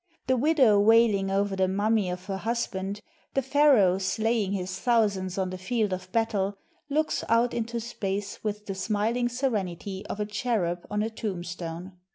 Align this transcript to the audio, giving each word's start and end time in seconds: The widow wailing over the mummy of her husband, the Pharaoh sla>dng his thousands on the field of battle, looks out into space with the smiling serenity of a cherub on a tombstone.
The 0.25 0.35
widow 0.35 0.79
wailing 0.79 1.29
over 1.29 1.55
the 1.55 1.67
mummy 1.67 2.09
of 2.09 2.25
her 2.25 2.37
husband, 2.37 3.01
the 3.35 3.43
Pharaoh 3.43 3.97
sla>dng 3.97 4.55
his 4.55 4.79
thousands 4.79 5.37
on 5.37 5.51
the 5.51 5.59
field 5.59 5.93
of 5.93 6.11
battle, 6.11 6.57
looks 6.89 7.23
out 7.29 7.53
into 7.53 7.79
space 7.79 8.43
with 8.43 8.65
the 8.65 8.73
smiling 8.73 9.29
serenity 9.29 10.03
of 10.07 10.19
a 10.19 10.25
cherub 10.25 10.87
on 10.89 11.03
a 11.03 11.11
tombstone. 11.11 11.91